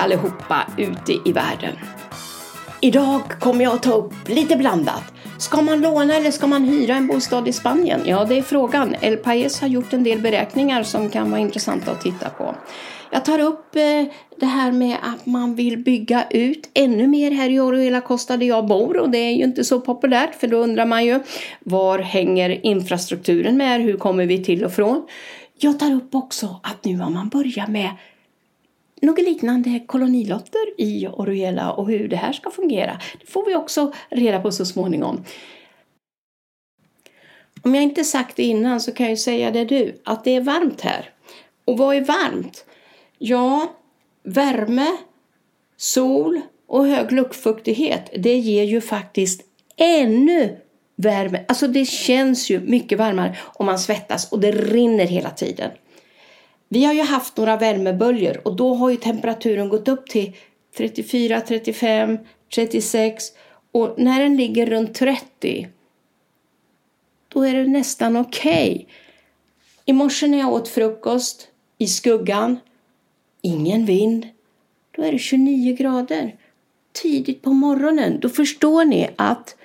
Allihopa 0.00 0.66
ute 0.78 1.12
i 1.28 1.32
världen! 1.32 1.76
Idag 2.80 3.20
kommer 3.40 3.64
jag 3.64 3.74
att 3.74 3.82
ta 3.82 3.92
upp 3.92 4.28
lite 4.28 4.56
blandat. 4.56 5.02
Ska 5.38 5.62
man 5.62 5.80
låna 5.80 6.16
eller 6.16 6.30
ska 6.30 6.46
man 6.46 6.64
hyra 6.64 6.94
en 6.94 7.06
bostad 7.06 7.48
i 7.48 7.52
Spanien? 7.52 8.00
Ja, 8.04 8.24
det 8.24 8.38
är 8.38 8.42
frågan. 8.42 8.96
El 9.00 9.16
País 9.16 9.60
har 9.60 9.68
gjort 9.68 9.92
en 9.92 10.04
del 10.04 10.20
beräkningar 10.20 10.82
som 10.82 11.10
kan 11.10 11.30
vara 11.30 11.40
intressanta 11.40 11.90
att 11.90 12.00
titta 12.00 12.28
på. 12.28 12.54
Jag 13.10 13.24
tar 13.24 13.38
upp 13.38 13.76
eh, 13.76 13.82
det 14.36 14.46
här 14.46 14.72
med 14.72 14.96
att 15.02 15.26
man 15.26 15.54
vill 15.54 15.78
bygga 15.78 16.24
ut 16.30 16.70
ännu 16.74 17.06
mer 17.06 17.30
här 17.30 17.50
i 17.50 17.60
Orihuela 17.60 18.00
Costa 18.00 18.36
där 18.36 18.46
jag 18.46 18.66
bor 18.66 18.96
och 18.96 19.10
det 19.10 19.18
är 19.18 19.32
ju 19.32 19.44
inte 19.44 19.64
så 19.64 19.80
populärt 19.80 20.34
för 20.34 20.46
då 20.46 20.56
undrar 20.56 20.86
man 20.86 21.04
ju 21.04 21.20
var 21.60 21.98
hänger 21.98 22.66
infrastrukturen 22.66 23.56
med? 23.56 23.80
Hur 23.80 23.96
kommer 23.96 24.26
vi 24.26 24.44
till 24.44 24.64
och 24.64 24.72
från? 24.72 25.06
Jag 25.58 25.78
tar 25.78 25.92
upp 25.92 26.14
också 26.14 26.60
att 26.62 26.84
nu 26.84 26.96
har 26.96 27.10
man 27.10 27.28
börjat 27.28 27.68
med 27.68 27.90
något 29.00 29.18
liknande 29.18 29.80
kolonilotter 29.86 30.80
i 30.80 31.06
Oruela 31.06 31.72
och 31.72 31.88
hur 31.88 32.08
det 32.08 32.16
här 32.16 32.32
ska 32.32 32.50
fungera. 32.50 33.00
Det 33.20 33.30
får 33.30 33.46
vi 33.46 33.54
också 33.54 33.92
reda 34.08 34.40
på 34.40 34.52
så 34.52 34.64
småningom. 34.64 35.24
Om 37.62 37.74
jag 37.74 37.84
inte 37.84 38.04
sagt 38.04 38.36
det 38.36 38.42
innan 38.42 38.80
så 38.80 38.92
kan 38.92 39.08
jag 39.08 39.18
säga 39.18 39.50
det 39.50 39.64
du, 39.64 40.00
att 40.04 40.24
det 40.24 40.36
är 40.36 40.40
varmt 40.40 40.80
här. 40.80 41.10
Och 41.64 41.78
vad 41.78 41.96
är 41.96 42.00
varmt? 42.00 42.64
Ja, 43.18 43.74
värme, 44.22 44.86
sol 45.76 46.40
och 46.66 46.86
hög 46.86 47.12
luftfuktighet, 47.12 48.10
det 48.18 48.38
ger 48.38 48.64
ju 48.64 48.80
faktiskt 48.80 49.42
ännu 49.76 50.56
värme. 50.96 51.44
Alltså 51.48 51.68
det 51.68 51.84
känns 51.84 52.50
ju 52.50 52.60
mycket 52.60 52.98
varmare 52.98 53.36
om 53.42 53.66
man 53.66 53.78
svettas 53.78 54.32
och 54.32 54.40
det 54.40 54.52
rinner 54.52 55.06
hela 55.06 55.30
tiden. 55.30 55.70
Vi 56.72 56.84
har 56.84 56.94
ju 56.94 57.02
haft 57.02 57.36
några 57.36 57.56
värmeböljor 57.56 58.40
och 58.44 58.56
då 58.56 58.74
har 58.74 58.90
ju 58.90 58.96
temperaturen 58.96 59.68
gått 59.68 59.88
upp 59.88 60.06
till 60.06 60.32
34, 60.76 61.40
35, 61.40 62.18
36 62.54 63.24
och 63.72 63.94
när 63.98 64.22
den 64.22 64.36
ligger 64.36 64.66
runt 64.66 64.94
30 64.94 65.68
då 67.28 67.42
är 67.42 67.54
det 67.54 67.66
nästan 67.66 68.16
okej. 68.16 68.70
Okay. 68.70 68.86
I 69.84 69.92
morse 69.92 70.26
när 70.26 70.38
jag 70.38 70.52
åt 70.52 70.68
frukost 70.68 71.48
i 71.78 71.86
skuggan, 71.86 72.58
ingen 73.42 73.84
vind, 73.84 74.28
då 74.90 75.02
är 75.02 75.12
det 75.12 75.18
29 75.18 75.76
grader. 75.76 76.36
Tidigt 76.92 77.42
på 77.42 77.52
morgonen, 77.52 78.20
då 78.20 78.28
förstår 78.28 78.84
ni 78.84 79.10
att 79.16 79.56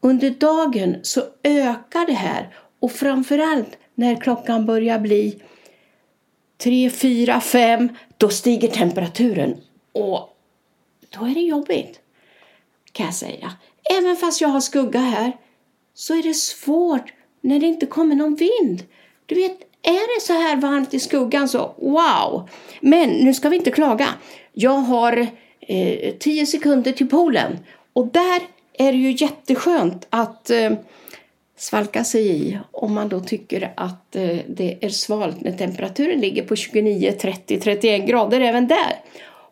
under 0.00 0.30
dagen 0.30 0.96
så 1.02 1.22
ökar 1.42 2.06
det 2.06 2.12
här 2.12 2.54
och 2.80 2.92
framförallt 2.92 3.78
när 3.94 4.20
klockan 4.20 4.66
börjar 4.66 4.98
bli 4.98 5.42
tre, 6.62 6.90
fyra, 6.90 7.40
fem, 7.40 7.88
då 8.16 8.28
stiger 8.28 8.68
temperaturen 8.68 9.56
och 9.92 10.36
då 11.18 11.24
är 11.24 11.34
det 11.34 11.40
jobbigt 11.40 12.00
kan 12.92 13.06
jag 13.06 13.14
säga. 13.14 13.52
Även 13.98 14.16
fast 14.16 14.40
jag 14.40 14.48
har 14.48 14.60
skugga 14.60 15.00
här 15.00 15.36
så 15.94 16.14
är 16.14 16.22
det 16.22 16.34
svårt 16.34 17.12
när 17.40 17.60
det 17.60 17.66
inte 17.66 17.86
kommer 17.86 18.14
någon 18.14 18.34
vind. 18.34 18.82
Du 19.26 19.34
vet, 19.34 19.60
är 19.82 20.16
det 20.16 20.26
så 20.26 20.32
här 20.32 20.56
varmt 20.56 20.94
i 20.94 21.00
skuggan 21.00 21.48
så 21.48 21.74
wow! 21.78 22.48
Men 22.80 23.10
nu 23.10 23.34
ska 23.34 23.48
vi 23.48 23.56
inte 23.56 23.70
klaga. 23.70 24.08
Jag 24.52 24.70
har 24.70 25.26
eh, 25.60 26.14
tio 26.18 26.46
sekunder 26.46 26.92
till 26.92 27.08
poolen 27.08 27.58
och 27.92 28.06
där 28.06 28.42
är 28.72 28.92
det 28.92 28.98
ju 28.98 29.10
jätteskönt 29.10 30.06
att 30.10 30.50
eh, 30.50 30.72
svalka 31.60 32.04
sig 32.04 32.30
i 32.30 32.58
om 32.72 32.94
man 32.94 33.08
då 33.08 33.20
tycker 33.20 33.72
att 33.76 34.16
eh, 34.16 34.38
det 34.48 34.78
är 34.80 34.88
svalt 34.88 35.40
när 35.40 35.52
temperaturen 35.52 36.20
ligger 36.20 36.42
på 36.42 36.56
29, 36.56 37.12
30, 37.12 37.60
31 37.60 38.06
grader 38.06 38.40
även 38.40 38.68
där. 38.68 39.00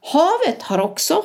Havet 0.00 0.62
har 0.62 0.78
också 0.80 1.24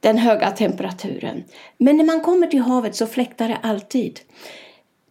den 0.00 0.18
höga 0.18 0.50
temperaturen. 0.50 1.44
Men 1.78 1.96
när 1.96 2.04
man 2.04 2.20
kommer 2.20 2.46
till 2.46 2.60
havet 2.60 2.96
så 2.96 3.06
fläktar 3.06 3.48
det 3.48 3.58
alltid. 3.62 4.20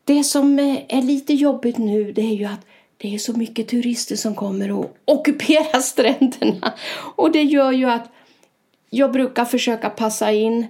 Det 0.03 0.23
som 0.23 0.59
eh, 0.59 0.77
är 0.88 1.01
lite 1.01 1.33
jobbigt 1.33 1.77
nu 1.77 2.11
det 2.11 2.21
är 2.21 2.35
ju 2.35 2.45
att 2.45 2.65
det 2.97 3.15
är 3.15 3.17
så 3.17 3.33
mycket 3.33 3.67
turister 3.67 4.15
som 4.15 4.35
kommer 4.35 4.71
och 4.71 4.97
ockuperar 5.05 5.79
stränderna. 5.79 6.73
Och 7.15 7.31
det 7.31 7.44
gör 7.44 7.71
ju 7.71 7.89
att 7.89 8.09
jag 8.89 9.11
brukar 9.11 9.45
försöka 9.45 9.89
passa 9.89 10.31
in 10.31 10.67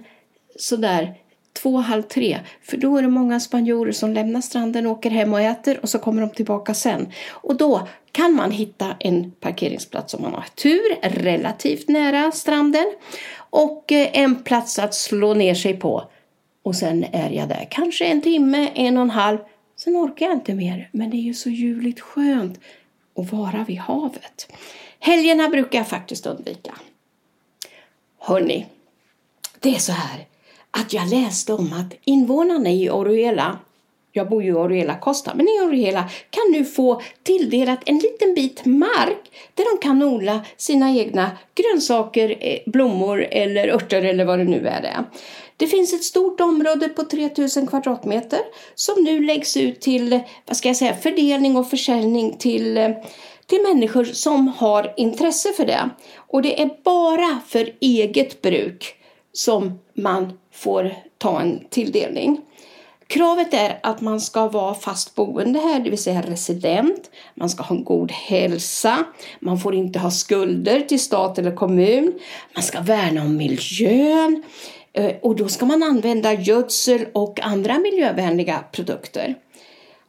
sådär 0.56 1.14
två, 1.56 1.76
halv 1.76 2.02
tre. 2.02 2.38
För 2.62 2.76
då 2.76 2.96
är 2.96 3.02
det 3.02 3.08
många 3.08 3.40
spanjorer 3.40 3.92
som 3.92 4.12
lämnar 4.12 4.40
stranden, 4.40 4.86
åker 4.86 5.10
hem 5.10 5.32
och 5.32 5.40
äter 5.40 5.78
och 5.82 5.88
så 5.88 5.98
kommer 5.98 6.22
de 6.22 6.30
tillbaka 6.30 6.74
sen. 6.74 7.12
Och 7.28 7.56
då 7.56 7.88
kan 8.12 8.34
man 8.34 8.50
hitta 8.50 8.96
en 9.00 9.30
parkeringsplats 9.30 10.14
om 10.14 10.22
man 10.22 10.32
har 10.32 10.44
tur, 10.54 11.00
relativt 11.02 11.88
nära 11.88 12.32
stranden. 12.32 12.86
Och 13.50 13.92
eh, 13.92 14.08
en 14.12 14.42
plats 14.42 14.78
att 14.78 14.94
slå 14.94 15.34
ner 15.34 15.54
sig 15.54 15.74
på. 15.74 16.10
Och 16.62 16.76
sen 16.76 17.04
är 17.12 17.30
jag 17.30 17.48
där 17.48 17.66
kanske 17.70 18.04
en 18.04 18.20
timme, 18.20 18.70
en 18.74 18.96
och 18.96 19.02
en 19.02 19.10
halv. 19.10 19.38
Sen 19.76 19.96
orkar 19.96 20.26
jag 20.26 20.34
inte 20.34 20.54
mer. 20.54 20.88
Men 20.92 21.10
det 21.10 21.16
är 21.16 21.22
ju 21.22 21.34
så 21.34 21.50
ljuvligt 21.50 22.00
skönt 22.00 22.60
att 23.16 23.32
vara 23.32 23.64
vid 23.68 23.78
havet. 23.78 24.52
Helgerna 24.98 25.48
brukar 25.48 25.78
jag 25.78 25.88
faktiskt 25.88 26.26
undvika. 26.26 26.74
Hörni, 28.18 28.66
det 29.60 29.74
är 29.74 29.78
så 29.78 29.92
här 29.92 30.26
att 30.76 30.92
jag 30.92 31.08
läste 31.08 31.52
om 31.52 31.72
att 31.72 31.94
invånarna 32.04 32.70
i 32.70 32.90
Oruela 32.90 33.58
jag 34.16 34.28
bor 34.28 34.42
ju 34.42 34.48
i 34.48 34.52
Oruela 34.52 34.98
Costa, 34.98 35.34
men 35.34 35.48
i 35.48 35.60
Oruela 35.60 36.04
kan 36.30 36.52
nu 36.52 36.64
få 36.64 37.02
tilldelat 37.22 37.78
en 37.86 37.98
liten 37.98 38.34
bit 38.34 38.64
mark 38.64 39.18
där 39.54 39.76
de 39.76 39.82
kan 39.82 40.02
odla 40.02 40.44
sina 40.56 40.90
egna 40.90 41.30
grönsaker, 41.54 42.36
eh, 42.40 42.58
blommor 42.66 43.26
eller 43.30 43.68
örter 43.68 44.02
eller 44.02 44.24
vad 44.24 44.38
det 44.38 44.44
nu 44.44 44.66
är. 44.68 44.82
Det. 44.82 45.04
Det 45.56 45.66
finns 45.66 45.94
ett 45.94 46.04
stort 46.04 46.40
område 46.40 46.88
på 46.88 47.04
3000 47.04 47.66
kvadratmeter 47.66 48.40
som 48.74 49.04
nu 49.04 49.20
läggs 49.20 49.56
ut 49.56 49.80
till 49.80 50.20
vad 50.46 50.56
ska 50.56 50.68
jag 50.68 50.76
säga, 50.76 50.96
fördelning 50.96 51.56
och 51.56 51.70
försäljning 51.70 52.36
till 52.38 52.76
eh, 52.76 52.90
till 53.46 53.62
människor 53.62 54.04
som 54.04 54.48
har 54.48 54.94
intresse 54.96 55.52
för 55.52 55.66
det. 55.66 55.90
Och 56.16 56.42
det 56.42 56.62
är 56.62 56.70
bara 56.84 57.40
för 57.46 57.72
eget 57.80 58.42
bruk 58.42 58.94
som 59.36 59.78
man 59.94 60.38
får 60.52 60.94
ta 61.18 61.40
en 61.40 61.64
tilldelning. 61.70 62.40
Kravet 63.06 63.54
är 63.54 63.78
att 63.82 64.00
man 64.00 64.20
ska 64.20 64.48
vara 64.48 64.74
fast 64.74 65.14
boende 65.14 65.58
här, 65.58 65.80
det 65.80 65.90
vill 65.90 66.02
säga 66.02 66.22
resident. 66.22 67.10
Man 67.34 67.50
ska 67.50 67.62
ha 67.62 67.76
en 67.76 67.84
god 67.84 68.12
hälsa. 68.12 69.04
Man 69.40 69.58
får 69.58 69.74
inte 69.74 69.98
ha 69.98 70.10
skulder 70.10 70.80
till 70.80 71.00
stat 71.00 71.38
eller 71.38 71.56
kommun. 71.56 72.12
Man 72.54 72.62
ska 72.62 72.80
värna 72.80 73.22
om 73.22 73.36
miljön. 73.36 74.42
Eh, 74.92 75.12
och 75.22 75.36
då 75.36 75.48
ska 75.48 75.66
man 75.66 75.82
använda 75.82 76.32
gödsel 76.32 77.06
och 77.12 77.40
andra 77.40 77.78
miljövänliga 77.78 78.64
produkter. 78.72 79.34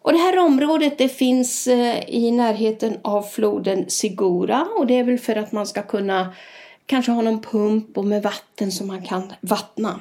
Och 0.02 0.12
det 0.12 0.20
här 0.20 0.38
området 0.38 0.98
det 0.98 1.10
finns 1.10 1.68
eh, 1.68 2.04
i 2.08 2.32
närheten 2.32 2.98
av 3.02 3.22
floden 3.22 3.86
Sigura 3.88 4.68
och 4.78 4.88
det 4.88 4.94
är 4.94 5.04
väl 5.04 5.18
för 5.18 5.36
att 5.36 5.52
man 5.52 5.68
ska 5.68 5.82
kunna 5.82 6.34
kanske 6.88 7.12
ha 7.12 7.22
någon 7.22 7.42
pump 7.42 7.98
och 7.98 8.06
med 8.06 8.24
vatten 8.24 8.72
som 8.72 8.88
man 8.88 9.02
kan 9.02 9.34
vattna. 9.42 10.00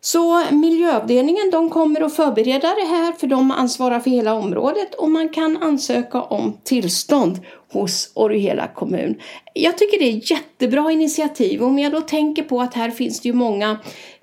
Så 0.00 0.44
miljöavdelningen 0.50 1.50
de 1.50 1.70
kommer 1.70 2.00
att 2.00 2.16
förbereda 2.16 2.74
det 2.74 2.86
här 2.86 3.12
för 3.12 3.26
de 3.26 3.50
ansvarar 3.50 4.00
för 4.00 4.10
hela 4.10 4.34
området 4.34 4.94
och 4.94 5.10
man 5.10 5.28
kan 5.28 5.62
ansöka 5.62 6.22
om 6.22 6.58
tillstånd 6.64 7.40
hos 7.72 8.12
Orihuela 8.14 8.68
kommun. 8.74 9.20
Jag 9.54 9.78
tycker 9.78 9.98
det 9.98 10.04
är 10.04 10.32
jättebra 10.32 10.92
initiativ. 10.92 11.62
Om 11.62 11.78
jag 11.78 11.92
då 11.92 12.00
tänker 12.00 12.42
på 12.42 12.60
att 12.60 12.74
här 12.74 12.90
finns 12.90 13.20
det 13.20 13.28
ju 13.28 13.32
många 13.32 13.78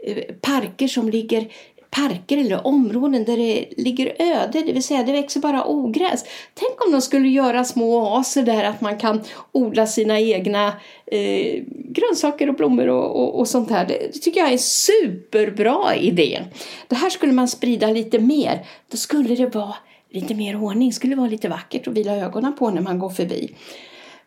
eh, 0.08 0.24
parker 0.42 0.88
som 0.88 1.10
ligger 1.10 1.48
parker 1.94 2.38
eller 2.38 2.68
områden 2.68 3.26
där 3.26 3.38
det 3.38 3.66
ligger 3.78 4.16
öde, 4.20 4.62
det 4.62 4.74
vill 4.74 4.84
säga 4.84 5.04
det 5.04 5.12
växer 5.12 5.40
bara 5.40 5.66
ogräs. 5.66 6.26
Tänk 6.54 6.86
om 6.86 6.92
de 6.92 7.02
skulle 7.02 7.28
göra 7.28 7.64
små 7.64 8.02
oaser 8.02 8.44
där 8.44 8.64
att 8.64 8.82
man 8.82 8.98
kan 8.98 9.22
odla 9.52 9.88
sina 9.88 10.20
egna 10.20 10.68
eh, 11.06 11.64
grönsaker 11.68 12.50
och 12.50 12.56
blommor 12.56 12.88
och, 12.88 13.20
och, 13.22 13.40
och, 13.40 13.48
sånt 13.48 13.70
här. 13.70 13.86
Det 13.86 14.22
tycker 14.22 14.40
jag 14.40 14.50
är 14.50 14.54
en 14.54 14.60
superbra 14.60 15.96
idé. 15.96 16.44
Det 16.88 16.96
här 16.96 17.10
skulle 17.10 17.34
man 17.34 17.48
sprida 17.48 17.88
lite 17.88 18.20
mer. 18.20 18.66
Då 18.92 18.98
skulle 18.98 19.36
det 19.36 19.56
vara 19.56 19.76
lite 20.12 20.36
mer 20.36 20.64
ordning, 20.64 20.94
skulle 20.94 21.16
vara 21.16 21.28
lite 21.28 21.50
vackert 21.50 21.88
att 21.88 21.94
vila 21.94 22.16
ögonen 22.16 22.56
på 22.56 22.70
när 22.70 22.82
man 22.82 23.00
går 23.00 23.10
förbi. 23.10 23.56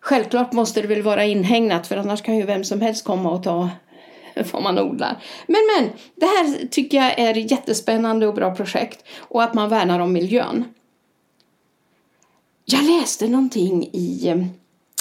Självklart 0.01 0.53
måste 0.53 0.83
det 0.83 0.89
väl 0.89 1.03
vara 1.03 1.25
inhägnat 1.25 1.87
för 1.87 1.97
annars 1.97 2.23
kan 2.23 2.37
ju 2.37 2.43
vem 2.43 2.65
som 2.65 2.81
helst 2.81 3.05
komma 3.05 3.31
och 3.31 3.43
ta 3.43 3.71
vad 4.53 4.62
man 4.62 4.79
odlar. 4.79 5.23
Men, 5.47 5.61
men, 5.77 5.91
det 6.15 6.27
här 6.27 6.67
tycker 6.67 6.99
jag 6.99 7.19
är 7.19 7.35
jättespännande 7.35 8.27
och 8.27 8.35
bra 8.35 8.55
projekt 8.55 9.05
och 9.19 9.43
att 9.43 9.55
man 9.55 9.69
värnar 9.69 10.00
om 10.00 10.12
miljön. 10.12 10.65
Jag 12.65 12.85
läste 12.85 13.29
någonting 13.29 13.91
i 13.93 14.29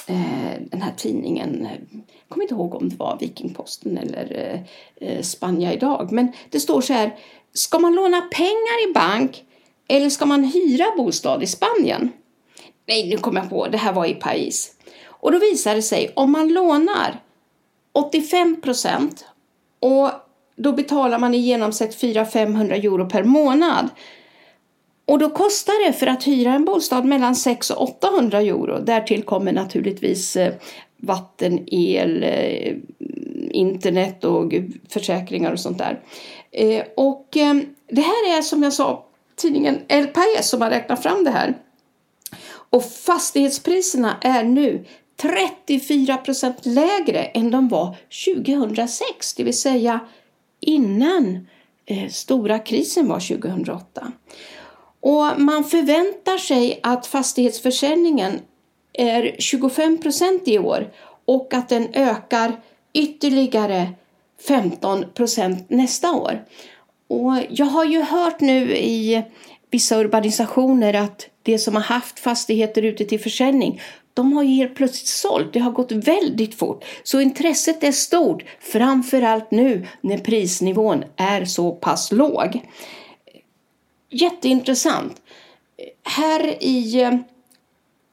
eh, 0.07 0.61
den 0.71 0.81
här 0.81 0.93
tidningen, 0.97 1.67
jag 1.91 2.29
kommer 2.29 2.43
inte 2.43 2.53
ihåg 2.53 2.75
om 2.75 2.89
det 2.89 2.95
var 2.95 3.17
Vikingposten 3.19 3.97
eller 3.97 4.53
eh, 4.99 5.09
eh, 5.09 5.21
Spania 5.21 5.73
idag, 5.73 6.11
men 6.11 6.31
det 6.49 6.59
står 6.59 6.81
så 6.81 6.93
här, 6.93 7.15
ska 7.53 7.79
man 7.79 7.95
låna 7.95 8.21
pengar 8.21 8.89
i 8.89 8.93
bank 8.93 9.43
eller 9.87 10.09
ska 10.09 10.25
man 10.25 10.43
hyra 10.43 10.85
bostad 10.97 11.43
i 11.43 11.47
Spanien? 11.47 12.11
Nej, 12.87 13.09
nu 13.09 13.17
kommer 13.17 13.41
jag 13.41 13.49
på, 13.49 13.67
det 13.67 13.77
här 13.77 13.93
var 13.93 14.05
i 14.05 14.13
Paris. 14.13 14.71
Och 15.05 15.31
då 15.31 15.39
visar 15.39 15.75
det 15.75 15.81
sig, 15.81 16.11
om 16.15 16.31
man 16.31 16.53
lånar 16.53 17.19
85 17.95 18.61
procent 18.61 19.25
och 19.79 20.11
då 20.55 20.71
betalar 20.71 21.19
man 21.19 21.33
i 21.33 21.37
genomsnitt 21.37 22.01
400-500 22.01 22.73
euro 22.73 23.09
per 23.09 23.23
månad. 23.23 23.89
Och 25.05 25.19
då 25.19 25.29
kostar 25.29 25.87
det 25.87 25.93
för 25.93 26.07
att 26.07 26.27
hyra 26.27 26.53
en 26.53 26.65
bostad 26.65 27.05
mellan 27.05 27.35
600 27.35 27.81
och 27.81 27.89
800 27.89 28.41
euro. 28.41 28.79
Därtill 28.79 29.23
kommer 29.23 29.51
naturligtvis 29.51 30.35
eh, 30.35 30.53
vatten, 30.97 31.63
el, 31.67 32.23
eh, 32.23 32.75
internet 33.51 34.23
och 34.23 34.53
försäkringar 34.89 35.51
och 35.51 35.59
sånt 35.59 35.77
där. 35.77 35.99
Eh, 36.51 36.83
och 36.97 37.27
det 37.87 38.01
här 38.01 38.37
är 38.37 38.41
som 38.41 38.63
jag 38.63 38.73
sa 38.73 39.05
tidningen 39.35 39.79
El 39.87 40.07
País 40.07 40.41
som 40.41 40.61
har 40.61 40.69
räknat 40.69 41.03
fram 41.03 41.23
det 41.23 41.31
här. 41.31 41.57
Och 42.69 42.83
fastighetspriserna 42.83 44.17
är 44.21 44.43
nu 44.43 44.85
34 45.21 46.17
procent 46.17 46.65
lägre 46.65 47.23
än 47.23 47.51
de 47.51 47.67
var 47.67 47.95
2006, 48.25 49.33
det 49.33 49.43
vill 49.43 49.57
säga 49.57 49.99
innan 50.59 51.47
eh, 51.85 52.09
stora 52.09 52.59
krisen 52.59 53.07
var 53.07 53.19
2008. 53.19 54.11
Och 54.99 55.41
man 55.41 55.63
förväntar 55.63 56.37
sig 56.37 56.79
att 56.83 57.07
fastighetsförsäljningen 57.07 58.39
är 58.93 59.35
25 59.39 59.97
procent 59.97 60.47
i 60.47 60.59
år 60.59 60.91
och 61.25 61.53
att 61.53 61.69
den 61.69 61.87
ökar 61.93 62.61
ytterligare 62.93 63.89
15 64.47 65.05
procent 65.13 65.69
nästa 65.69 66.11
år. 66.11 66.45
Och 67.07 67.33
jag 67.49 67.65
har 67.65 67.85
ju 67.85 68.01
hört 68.01 68.39
nu 68.39 68.75
i 68.75 69.23
vissa 69.71 69.99
urbanisationer 69.99 70.93
att 70.93 71.27
det 71.43 71.59
som 71.59 71.75
har 71.75 71.81
haft 71.81 72.19
fastigheter 72.19 72.81
ute 72.81 73.05
till 73.05 73.19
försäljning 73.19 73.81
de 74.15 74.33
har 74.33 74.43
ju 74.43 74.49
helt 74.49 74.75
plötsligt 74.75 75.07
sålt. 75.07 75.53
Det 75.53 75.59
har 75.59 75.71
gått 75.71 75.91
väldigt 75.91 76.55
fort. 76.55 76.85
Så 77.03 77.21
intresset 77.21 77.83
är 77.83 77.91
stort, 77.91 78.43
framförallt 78.59 79.51
nu 79.51 79.87
när 80.01 80.17
prisnivån 80.17 81.03
är 81.15 81.45
så 81.45 81.71
pass 81.71 82.11
låg. 82.11 82.61
Jätteintressant. 84.09 85.21
Här 86.03 86.63
i 86.63 87.01
eh, 87.01 87.07
Orela 87.07 87.23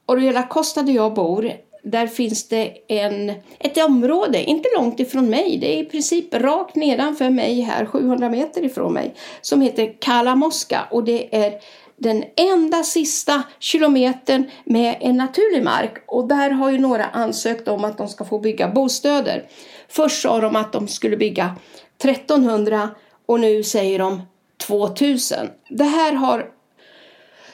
Oriela 0.06 0.43
Costa 0.43 0.82
där 0.82 0.93
jag 0.93 1.14
bor 1.14 1.52
där 1.82 2.06
finns 2.06 2.48
det 2.48 2.76
en, 2.88 3.32
ett 3.58 3.84
område, 3.84 4.44
inte 4.44 4.69
långt 4.76 5.00
ifrån 5.00 5.31
mig, 5.31 5.58
det 5.58 5.75
är 5.75 5.82
i 5.82 5.84
princip 5.84 6.34
rakt 6.34 6.76
nedanför 6.76 7.31
mig 7.31 7.60
här, 7.60 7.87
700 7.87 8.28
meter 8.28 8.64
ifrån 8.64 8.93
mig, 8.93 9.14
som 9.40 9.60
heter 9.60 9.94
Kalamoska 10.00 10.88
och 10.90 11.05
det 11.05 11.37
är 11.37 11.52
den 12.02 12.25
enda 12.37 12.82
sista 12.82 13.43
kilometern 13.58 14.50
med 14.64 14.96
en 15.00 15.16
naturlig 15.16 15.62
mark 15.62 16.04
och 16.06 16.28
där 16.28 16.50
har 16.50 16.70
ju 16.70 16.78
några 16.78 17.04
ansökt 17.04 17.69
om 17.69 17.84
att 17.84 17.99
de 17.99 18.08
ska 18.08 18.25
få 18.25 18.38
bygga 18.38 18.69
bostäder. 18.69 19.44
Först 19.88 20.22
sa 20.22 20.40
de 20.40 20.56
att 20.56 20.72
de 20.72 20.88
skulle 20.88 21.16
bygga 21.16 21.56
1300 21.99 22.90
och 23.26 23.40
nu 23.40 23.62
säger 23.62 23.99
de 23.99 24.22
2000. 24.66 25.49
Det 25.69 25.84
här 25.84 26.12
har 26.12 26.50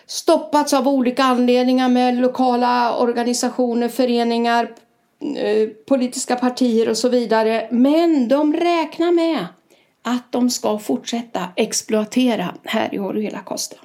stoppats 0.06 0.72
av 0.72 0.88
olika 0.88 1.24
anledningar 1.24 1.88
med 1.88 2.16
lokala 2.16 2.96
organisationer, 2.96 3.88
föreningar, 3.88 4.74
eh, 5.36 5.68
politiska 5.68 6.36
partier 6.36 6.88
och 6.88 6.98
så 6.98 7.08
vidare. 7.08 7.68
Men 7.70 8.28
de 8.28 8.54
räknar 8.54 9.12
med 9.12 9.46
att 10.02 10.32
de 10.32 10.50
ska 10.50 10.78
fortsätta 10.78 11.48
exploatera 11.56 12.54
här 12.64 12.94
i 12.94 12.98
Orrhela 12.98 13.40
Costa. 13.40 13.76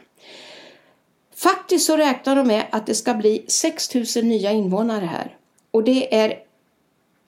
Faktiskt 1.44 1.86
så 1.86 1.98
räknar 1.98 2.36
de 2.36 2.48
med 2.48 2.66
att 2.69 2.86
det 2.86 2.95
ska 2.95 3.13
bli 3.13 3.45
6 3.48 3.95
000 3.95 4.06
nya 4.24 4.51
invånare 4.51 5.06
här. 5.06 5.38
Och 5.72 5.84
det 5.84 6.16
är 6.16 6.40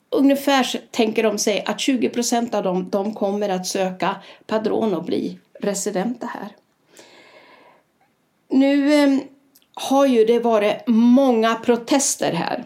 ungefär, 0.09 0.81
tänker 0.91 1.23
de 1.23 1.37
sig, 1.37 1.63
att 1.65 1.79
20 1.79 2.09
procent 2.09 2.55
av 2.55 2.63
dem 2.63 2.89
de 2.89 3.13
kommer 3.13 3.49
att 3.49 3.67
söka 3.67 4.15
padron 4.47 4.93
och 4.93 5.03
bli 5.03 5.39
residenta 5.59 6.27
här. 6.27 6.49
Nu 8.49 8.93
eh, 8.93 9.19
har 9.73 10.05
ju 10.05 10.25
det 10.25 10.39
varit 10.39 10.83
många 10.87 11.55
protester 11.55 12.33
här 12.33 12.63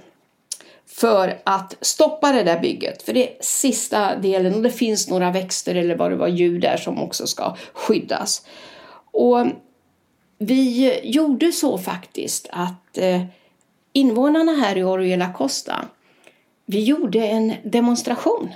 för 0.88 1.40
att 1.44 1.78
stoppa 1.81 2.31
det 2.31 2.44
där 2.44 2.60
bygget. 2.60 3.01
För 3.01 3.13
det 3.13 3.30
är 3.30 3.38
sista 3.42 4.16
delen 4.16 4.56
och 4.56 4.62
det 4.62 4.72
finns 4.72 5.10
några 5.10 5.31
växter 5.31 5.75
eller 5.75 5.96
vad 5.96 6.12
det 6.12 6.18
var 6.18 6.28
djur 6.28 6.60
där 6.60 6.78
som 6.78 7.04
också 7.04 7.28
ska 7.28 7.56
skyddas. 7.74 8.46
Och 9.12 9.46
vi 10.41 11.00
gjorde 11.03 11.51
så 11.51 11.77
faktiskt 11.77 12.47
att 12.51 12.97
eh, 12.97 13.24
invånarna 13.94 14.51
här 14.51 14.77
i 14.77 14.83
Oriela 14.83 15.33
Costa, 15.33 15.86
vi 16.65 16.83
gjorde 16.83 17.27
en 17.27 17.53
demonstration. 17.63 18.50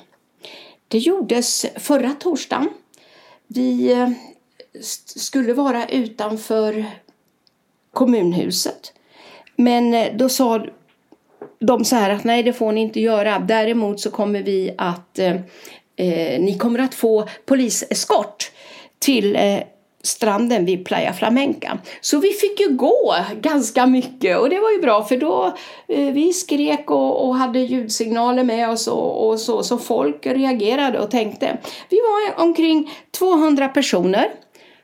Det 0.87 0.97
gjordes 0.97 1.65
förra 1.75 2.13
torsdagen. 2.13 2.69
Vi 3.47 3.91
eh, 3.91 4.09
skulle 5.05 5.53
vara 5.53 5.87
utanför 5.87 6.85
kommunhuset. 7.93 8.93
Men 9.55 9.93
eh, 9.93 10.15
då 10.15 10.29
sa 10.29 10.65
de 11.59 11.85
så 11.85 11.95
här 11.95 12.09
att 12.09 12.23
nej, 12.23 12.43
det 12.43 12.53
får 12.53 12.71
ni 12.71 12.81
inte 12.81 12.99
göra. 12.99 13.39
Däremot 13.39 13.99
så 13.99 14.11
kommer 14.11 14.43
vi 14.43 14.75
att 14.77 15.19
eh, 15.19 15.39
ni 16.39 16.57
kommer 16.59 16.79
att 16.79 16.95
få 16.95 17.27
poliseskort 17.45 18.51
till 18.99 19.35
eh, 19.35 19.59
stranden 20.03 20.65
vid 20.65 20.85
Playa 20.85 21.13
Flamenca. 21.13 21.77
Så 22.01 22.19
vi 22.19 22.29
fick 22.29 22.59
ju 22.59 22.69
gå 22.69 23.15
ganska 23.41 23.85
mycket 23.85 24.39
och 24.39 24.49
det 24.49 24.59
var 24.59 24.71
ju 24.71 24.81
bra 24.81 25.03
för 25.03 25.17
då 25.17 25.53
eh, 25.87 26.13
vi 26.13 26.33
skrek 26.33 26.91
och, 26.91 27.27
och, 27.27 27.35
hade 27.35 27.59
ljudsignaler 27.59 28.43
med 28.43 28.69
oss 28.69 28.87
och, 28.87 29.27
och, 29.27 29.39
så, 29.39 29.63
så 29.63 29.77
folk 29.77 30.25
reagerade 30.25 30.99
och 30.99 31.11
tänkte. 31.11 31.57
Vi 31.89 31.97
var 31.97 32.43
omkring 32.43 32.91
200 33.11 33.67
personer 33.67 34.31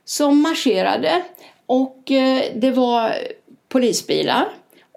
som 0.05 0.41
marscherade 0.41 1.23
och 1.65 2.11
eh, 2.11 2.43
det 2.55 2.71
var 2.71 3.13
polisbilar 3.69 4.47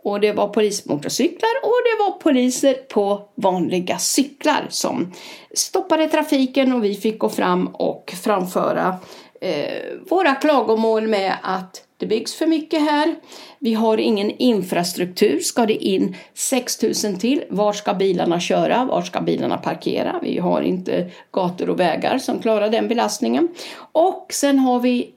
och 0.05 0.21
det 0.21 0.33
var 0.33 0.49
polismotorcyklar 0.49 1.51
och 1.63 1.81
det 1.85 2.05
var 2.05 2.11
poliser 2.11 2.75
på 2.75 3.23
vanliga 3.35 3.99
cyklar 3.99 4.67
som 4.69 5.13
stoppade 5.55 6.09
trafiken 6.09 6.73
och 6.73 6.85
vi 6.85 6.95
fick 6.95 7.19
gå 7.19 7.29
fram 7.29 7.67
och 7.67 8.15
framföra 8.25 8.97
eh, 9.43 9.99
våra 10.09 10.35
klagomål 10.35 11.09
med 11.09 11.37
att 11.43 11.85
det 11.97 12.07
byggs 12.07 12.35
för 12.35 12.47
mycket 12.47 12.81
här. 12.81 13.15
Vi 13.59 13.75
har 13.75 13.99
ingen 13.99 14.31
infrastruktur. 14.31 15.41
Ska 15.41 15.67
det 15.67 15.85
in 15.85 16.17
6000 16.35 17.19
till? 17.19 17.45
Var 17.51 17.73
ska 17.73 17.95
bilarna 17.95 18.41
köra? 18.41 18.85
Var 18.85 19.03
ska 19.03 19.21
bilarna 19.21 19.59
parkera? 19.59 20.21
Vi 20.23 20.39
har 20.39 20.63
inte 20.63 21.11
gator 21.33 21.71
och 21.71 21.81
vägar 21.81 22.19
som 22.19 22.39
klarar 22.39 22.69
den 22.69 22.89
belastningen. 22.89 23.49
Och 23.93 24.27
sen 24.31 24.59
har 24.59 24.81
vi 24.81 25.11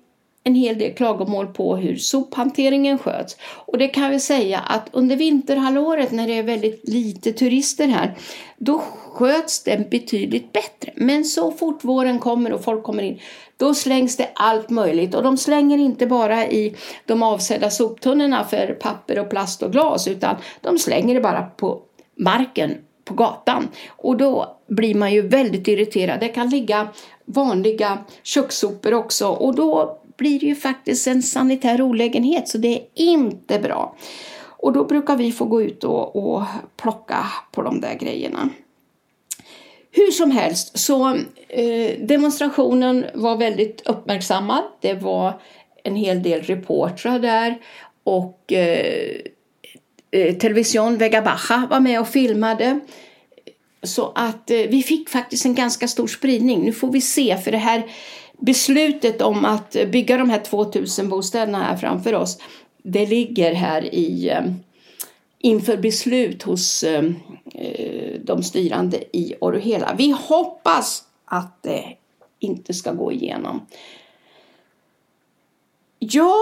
en 0.48 0.56
hel 0.56 0.78
del 0.78 0.94
klagomål 0.94 1.48
på 1.48 1.76
hur 1.76 1.96
sophanteringen 1.96 2.98
sköts. 2.98 3.38
Och 3.42 3.78
det 3.78 3.88
kan 3.88 4.12
vi 4.12 4.20
säga 4.20 4.60
att 4.60 4.90
under 4.92 5.16
vinterhalvåret 5.16 6.12
när 6.12 6.28
det 6.28 6.38
är 6.38 6.44
väldigt 6.44 6.90
lite 6.90 7.34
turister 7.34 7.88
här, 7.88 8.18
då 8.58 8.80
sköts 9.14 9.64
den 9.64 9.90
betydligt 9.90 10.54
bättre. 10.54 10.92
Men 10.96 11.26
så 11.26 11.52
fort 11.52 11.84
våren 11.84 12.20
kommer 12.20 12.54
och 12.54 12.64
folk 12.64 12.84
kommer 12.84 13.04
in, 13.04 13.20
då 13.58 13.74
slängs 13.74 14.18
det 14.18 14.30
allt 14.36 14.70
möjligt. 14.70 15.16
Och 15.16 15.24
de 15.24 15.38
slänger 15.38 15.78
inte 15.78 16.08
bara 16.08 16.48
i 16.48 16.76
de 17.06 17.24
avsedda 17.24 17.70
soptunnorna 17.70 18.44
för 18.44 18.78
papper 18.82 19.20
och 19.20 19.30
plast 19.30 19.64
och 19.64 19.72
glas, 19.72 20.08
utan 20.08 20.36
de 20.62 20.80
slänger 20.80 21.16
det 21.16 21.22
bara 21.22 21.44
på 21.44 21.82
marken 22.16 22.78
på 23.06 23.14
gatan. 23.14 23.68
Och 23.88 24.18
då 24.18 24.58
blir 24.68 24.96
man 24.96 25.14
ju 25.14 25.22
väldigt 25.28 25.68
irriterad. 25.68 26.20
Det 26.20 26.28
kan 26.28 26.50
ligga 26.50 26.88
vanliga 27.26 27.98
kökssopor 28.24 28.94
också 28.94 29.28
och 29.28 29.56
då 29.56 30.00
blir 30.18 30.40
det 30.40 30.46
ju 30.46 30.56
faktiskt 30.56 31.08
en 31.08 31.24
sanitär 31.24 31.82
olägenhet 31.82 32.48
så 32.48 32.58
det 32.58 32.76
är 32.76 32.82
inte 32.96 33.60
bra. 33.60 33.96
Och 34.66 34.74
då 34.74 34.84
brukar 34.84 35.16
vi 35.16 35.32
få 35.32 35.46
gå 35.46 35.62
ut 35.62 35.84
och, 35.84 36.16
och 36.16 36.44
plocka 36.78 37.26
på 37.52 37.62
de 37.62 37.82
där 37.82 37.94
grejerna. 37.94 38.50
Hur 39.92 40.12
som 40.12 40.32
helst 40.32 40.80
så 40.80 41.16
eh, 41.48 42.00
demonstrationen 42.00 43.06
var 43.14 43.38
väldigt 43.38 43.82
uppmärksammad. 43.88 44.64
Det 44.82 44.94
var 44.94 45.42
en 45.84 45.96
hel 45.96 46.24
del 46.24 46.42
reportrar 46.42 47.20
där 47.20 47.58
och 48.04 48.54
eh, 48.54 49.22
eh 50.12 50.36
Television 50.36 50.98
Vega 50.98 51.22
Baja 51.22 51.68
var 51.70 51.80
med 51.80 52.00
och 52.00 52.08
filmade. 52.08 52.80
Så 53.84 54.12
att 54.16 54.52
eh, 54.52 54.58
vi 54.58 54.84
fick 54.84 55.10
faktiskt 55.10 55.46
en 55.46 55.56
ganska 55.56 55.88
stor 55.88 56.08
spridning. 56.08 56.62
Nu 56.62 56.74
får 56.74 56.92
vi 56.92 57.02
se 57.02 57.38
för 57.38 57.52
det 57.52 57.58
här 57.58 57.84
beslutet 58.40 59.22
om 59.22 59.46
att 59.46 59.72
bygga 59.72 60.18
de 60.18 60.30
här 60.30 60.40
2000 60.40 61.10
bostäderna 61.10 61.64
här 61.64 61.78
framför 61.78 62.14
oss, 62.14 62.38
det 62.84 63.06
ligger 63.06 63.54
här 63.54 63.96
i 63.96 64.30
eh, 64.30 64.44
inför 65.40 65.78
beslut 65.78 66.44
hos 66.44 66.84
eh, 66.84 67.04
de 68.24 68.44
styrande 68.44 69.04
i 69.18 69.36
Orohela. 69.42 69.96
Vi 69.98 70.16
hoppas 70.28 71.04
att 71.26 71.64
det 71.64 71.84
inte 72.40 72.74
ska 72.74 72.94
gå 72.94 73.12
igenom. 73.12 73.66
Ja, 76.00 76.36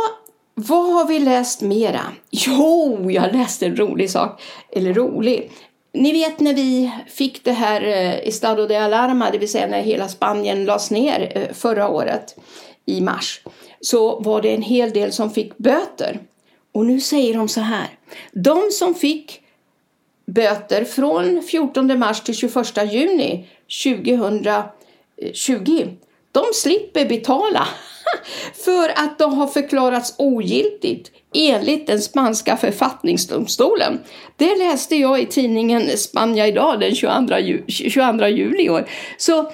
vad 0.56 0.94
har 0.94 1.08
vi 1.08 1.20
läst 1.20 1.62
mera? 1.62 2.02
Jo, 2.32 3.12
jag 3.12 3.34
läste 3.34 3.66
en 3.66 3.76
rolig 3.76 4.10
sak. 4.10 4.42
Eller 4.72 4.94
rolig 4.94 5.52
ni 5.94 6.12
vet 6.12 6.40
när 6.40 6.54
vi 6.54 6.92
fick 7.08 7.44
det 7.44 7.52
här 7.52 7.82
eh, 7.82 8.28
Estado 8.28 8.68
de 8.68 8.78
Alarma, 8.78 9.32
det 9.32 9.38
vill 9.38 9.52
säga 9.52 9.68
när 9.68 9.82
hela 9.82 10.08
Spanien 10.08 10.66
lades 10.66 10.92
ner 10.92 11.32
eh, 11.36 11.54
förra 11.54 11.90
året 11.90 12.36
i 12.86 13.02
mars, 13.02 13.42
så 13.82 14.20
var 14.20 14.42
det 14.42 14.50
en 14.50 14.62
hel 14.62 14.92
del 14.92 15.12
som 15.12 15.32
fick 15.32 15.58
böter. 15.58 16.20
Och 16.72 16.86
nu 16.86 17.00
säger 17.00 17.34
de 17.34 17.48
så 17.48 17.62
här, 17.62 17.88
de 18.32 18.72
som 18.72 18.96
fick 18.96 19.42
böter 20.26 20.84
från 20.84 21.44
14 21.44 22.00
mars 22.00 22.22
till 22.22 22.36
21 22.36 22.94
juni 22.94 23.48
2020, 23.84 24.64
eh, 25.18 25.88
de 26.32 26.44
slipper 26.54 27.06
betala 27.06 27.68
för 28.66 28.90
att 28.90 29.18
de 29.18 29.34
har 29.34 29.48
förklarats 29.48 30.16
ogiltigt 30.18 31.12
enligt 31.34 31.88
den 31.88 32.02
spanska 32.02 32.58
författningsdomstolen. 32.58 34.00
Det 34.38 34.56
läste 34.56 34.96
jag 34.96 35.22
i 35.22 35.26
tidningen 35.26 35.98
Spania 35.98 36.48
idag 36.48 36.80
den 36.80 36.96
22, 36.96 37.38
ju 37.38 37.64
22 37.68 38.28
juli 38.28 38.64
i 38.64 38.70
år. 38.70 38.86
Så 39.18 39.40
eh, 39.40 39.46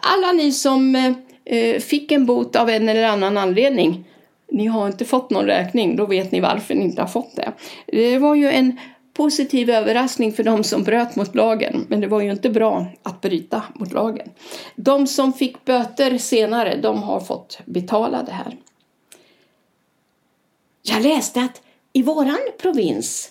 alla 0.00 0.32
ni 0.32 0.52
som 0.52 0.96
eh, 0.96 1.12
eh, 1.58 1.80
fick 1.80 2.12
en 2.12 2.26
bot 2.26 2.56
av 2.56 2.70
en 2.70 2.88
eller 2.88 3.04
annan 3.04 3.38
anledning, 3.38 4.04
ni 4.52 4.66
har 4.66 4.86
inte 4.86 5.04
fått 5.04 5.30
någon 5.30 5.46
räkning, 5.46 5.96
då 5.96 6.06
vet 6.06 6.32
ni 6.32 6.40
varför 6.40 6.74
ni 6.74 6.84
inte 6.84 7.02
har 7.02 7.08
fått 7.08 7.36
det. 7.36 7.52
Det 7.86 8.18
var 8.18 8.34
ju 8.34 8.50
en 8.50 8.78
positiv 9.14 9.70
överraskning 9.70 10.32
för 10.32 10.44
de 10.44 10.64
som 10.64 10.82
bröt 10.82 11.16
mot 11.16 11.34
lagen, 11.34 11.86
men 11.88 12.00
det 12.00 12.06
var 12.06 12.20
ju 12.20 12.30
inte 12.30 12.50
bra 12.50 12.86
att 13.02 13.20
bryta 13.20 13.62
mot 13.74 13.92
lagen. 13.92 14.28
De 14.76 15.06
som 15.06 15.32
fick 15.32 15.64
böter 15.64 16.18
senare, 16.18 16.76
de 16.76 17.02
har 17.02 17.20
fått 17.20 17.58
betala 17.64 18.22
det 18.22 18.32
här. 18.32 18.56
Jag 20.82 21.02
läste 21.02 21.40
att 21.40 21.62
i 21.92 22.02
våran 22.02 22.38
provins, 22.58 23.30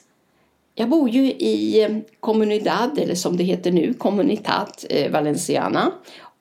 jag 0.75 0.89
bor 0.89 1.09
ju 1.09 1.25
i 1.25 1.83
eh, 1.83 1.97
Comunidad, 2.19 2.99
eller 2.99 3.15
som 3.15 3.37
det 3.37 3.43
heter 3.43 3.71
nu, 3.71 3.93
Comunitat 3.93 4.85
eh, 4.89 5.11
Valenciana, 5.11 5.91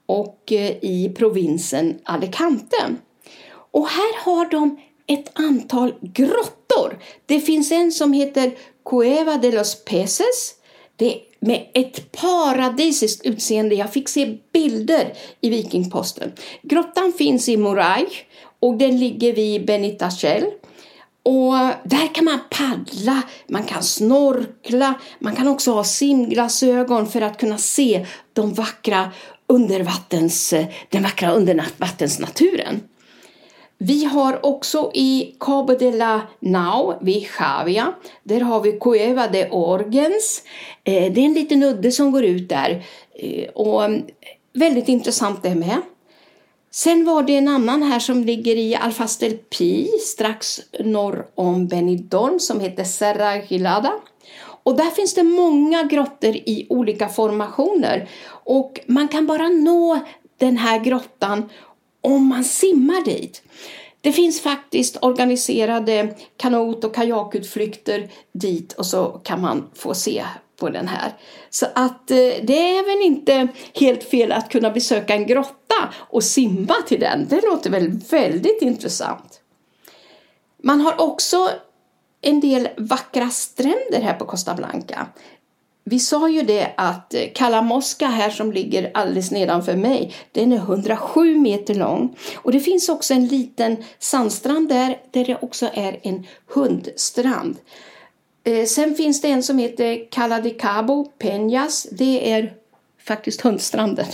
och 0.06 0.52
eh, 0.52 0.76
i 0.82 1.12
provinsen 1.16 1.98
Alicante. 2.04 2.96
Och 3.70 3.88
här 3.88 4.24
har 4.24 4.50
de 4.50 4.80
ett 5.06 5.30
antal 5.38 5.94
grottor. 6.00 6.98
Det 7.26 7.40
finns 7.40 7.72
en 7.72 7.92
som 7.92 8.12
heter 8.12 8.52
Cueva 8.84 9.36
de 9.36 9.52
los 9.52 9.84
Peces. 9.84 10.54
Det 10.96 11.20
med 11.40 11.66
ett 11.74 12.12
paradisiskt 12.12 13.26
utseende. 13.26 13.74
Jag 13.74 13.92
fick 13.92 14.08
se 14.08 14.38
bilder 14.52 15.14
i 15.40 15.50
Vikingposten. 15.50 16.32
Grottan 16.62 17.12
finns 17.18 17.48
i 17.48 17.56
Moray 17.56 18.06
och 18.60 18.76
den 18.76 19.00
ligger 19.00 19.32
vid 19.32 19.66
Benitachel. 19.66 20.44
Och 21.22 21.54
där 21.84 22.14
kan 22.14 22.24
man 22.24 22.40
paddla, 22.50 23.22
man 23.48 23.64
kan 23.64 23.82
snorkla, 23.82 24.94
man 25.18 25.36
kan 25.36 25.48
också 25.48 25.72
ha 25.72 25.84
simglasögon 25.84 27.06
för 27.06 27.20
att 27.20 27.38
kunna 27.38 27.58
se 27.58 28.06
de 28.32 28.54
vackra 28.54 29.10
undervattens, 29.46 30.54
den 30.88 31.02
vackra 31.02 31.32
undervattensnaturen. 31.32 32.80
Vi 33.84 34.04
har 34.04 34.46
också 34.46 34.90
i 34.94 35.36
Cabo 35.40 35.74
de 35.74 35.90
la 35.90 36.20
Nau 36.40 36.94
vid 37.00 37.26
Javia, 37.38 37.94
där 38.22 38.40
har 38.40 38.60
vi 38.60 38.72
Cueva 38.72 39.28
de 39.28 39.50
Orgens. 39.50 40.42
Eh, 40.84 41.12
det 41.12 41.20
är 41.20 41.24
en 41.24 41.34
liten 41.34 41.62
udde 41.62 41.92
som 41.92 42.12
går 42.12 42.24
ut 42.24 42.48
där 42.48 42.84
eh, 43.14 43.48
och 43.48 43.84
mm, 43.84 44.02
väldigt 44.52 44.88
intressant 44.88 45.42
det 45.42 45.54
med. 45.54 45.76
Sen 46.70 47.04
var 47.04 47.22
det 47.22 47.36
en 47.36 47.48
annan 47.48 47.82
här 47.82 47.98
som 47.98 48.24
ligger 48.24 48.56
i 48.56 48.74
Alfastel 48.74 49.32
Pi 49.32 49.88
strax 50.00 50.60
norr 50.80 51.26
om 51.34 51.66
Benidorm 51.66 52.40
som 52.40 52.60
heter 52.60 52.84
Serra 52.84 53.36
Gilada. 53.36 53.92
Och 54.62 54.76
där 54.76 54.90
finns 54.90 55.14
det 55.14 55.22
många 55.22 55.82
grottor 55.82 56.36
i 56.36 56.66
olika 56.70 57.08
formationer 57.08 58.08
och 58.28 58.80
man 58.86 59.08
kan 59.08 59.26
bara 59.26 59.48
nå 59.48 60.00
den 60.38 60.56
här 60.56 60.80
grottan 60.80 61.48
om 62.02 62.26
man 62.26 62.44
simmar 62.44 63.04
dit. 63.04 63.42
Det 64.00 64.12
finns 64.12 64.40
faktiskt 64.40 64.96
organiserade 65.02 66.14
kanot 66.36 66.84
och 66.84 66.94
kajakutflykter 66.94 68.10
dit 68.32 68.72
och 68.72 68.86
så 68.86 69.04
kan 69.04 69.40
man 69.40 69.70
få 69.74 69.94
se 69.94 70.24
på 70.56 70.70
den 70.70 70.88
här. 70.88 71.12
Så 71.50 71.66
att 71.74 72.10
eh, 72.10 72.16
det 72.42 72.76
är 72.76 72.86
väl 72.86 73.06
inte 73.06 73.48
helt 73.74 74.04
fel 74.04 74.32
att 74.32 74.50
kunna 74.50 74.70
besöka 74.70 75.14
en 75.14 75.26
grotta 75.26 75.94
och 75.94 76.24
simma 76.24 76.74
till 76.86 77.00
den. 77.00 77.26
Det 77.28 77.40
låter 77.50 77.70
väl 77.70 77.90
väldigt 78.10 78.62
intressant. 78.62 79.40
Man 80.62 80.80
har 80.80 81.00
också 81.00 81.48
en 82.20 82.40
del 82.40 82.68
vackra 82.76 83.28
stränder 83.28 84.00
här 84.00 84.14
på 84.14 84.24
Costa 84.24 84.54
Blanca. 84.54 85.06
Vi 85.84 85.98
sa 85.98 86.28
ju 86.28 86.42
det 86.42 86.70
att 86.76 87.14
eh, 87.14 87.20
Kalamoska 87.34 88.06
här 88.06 88.30
som 88.30 88.52
ligger 88.52 88.90
alldeles 88.94 89.30
nedanför 89.30 89.76
mig, 89.76 90.14
den 90.32 90.52
är 90.52 90.56
107 90.56 91.38
meter 91.38 91.74
lång. 91.74 92.16
Och 92.36 92.52
det 92.52 92.60
finns 92.60 92.88
också 92.88 93.14
en 93.14 93.26
liten 93.26 93.76
sandstrand 93.98 94.68
där, 94.68 94.98
där 95.10 95.24
det 95.24 95.38
också 95.42 95.70
är 95.74 96.00
en 96.02 96.26
hundstrand. 96.54 97.56
Eh, 98.44 98.64
sen 98.64 98.94
finns 98.94 99.20
det 99.20 99.28
en 99.28 99.42
som 99.42 99.58
heter 99.58 100.10
Cala 100.10 100.40
de 100.40 100.50
Cabo 100.50 101.12
Peñas. 101.18 101.86
Det 101.92 102.32
är 102.32 102.52
faktiskt 103.06 103.40
hundstranden. 103.40 104.06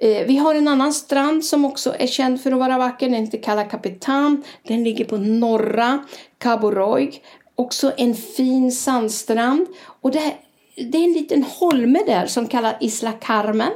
Eh, 0.00 0.26
vi 0.26 0.36
har 0.36 0.54
en 0.54 0.68
annan 0.68 0.92
strand 0.92 1.44
som 1.44 1.64
också 1.64 1.94
är 1.98 2.06
känd 2.06 2.40
för 2.40 2.52
att 2.52 2.58
vara 2.58 2.78
vacker. 2.78 3.10
Den 3.10 3.24
heter 3.24 3.42
Cala 3.42 3.64
Capitan. 3.64 4.42
Den 4.62 4.84
ligger 4.84 5.04
på 5.04 5.16
norra 5.16 6.04
Cabo 6.38 6.70
Roig. 6.70 7.22
Också 7.54 7.92
en 7.96 8.14
fin 8.14 8.72
sandstrand. 8.72 9.66
Och 10.00 10.10
det, 10.10 10.34
det 10.76 10.98
är 10.98 11.04
en 11.04 11.12
liten 11.12 11.42
holme 11.42 12.02
där 12.06 12.26
som 12.26 12.48
kallas 12.48 12.74
Isla 12.80 13.12
Carmen. 13.12 13.72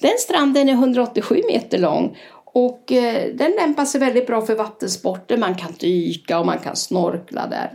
Den 0.00 0.18
stranden 0.18 0.68
är 0.68 0.72
187 0.72 1.42
meter 1.52 1.78
lång 1.78 2.16
och 2.44 2.92
eh, 2.92 3.34
den 3.34 3.52
lämpar 3.52 3.84
sig 3.84 4.00
väldigt 4.00 4.26
bra 4.26 4.42
för 4.42 4.54
vattensporter. 4.54 5.36
Man 5.36 5.54
kan 5.54 5.72
dyka 5.72 6.38
och 6.38 6.46
man 6.46 6.58
kan 6.58 6.76
snorkla 6.76 7.46
där. 7.46 7.74